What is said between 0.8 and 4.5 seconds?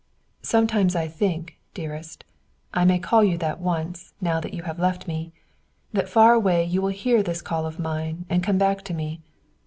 I think, dearest I may call you that once, now